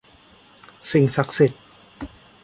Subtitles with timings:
[0.91, 1.61] สิ่งศักดิ์สิทธิ์